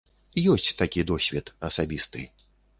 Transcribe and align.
Ёсць 0.53 0.71
такі 0.79 1.05
досвед 1.13 1.53
асабісты. 1.71 2.29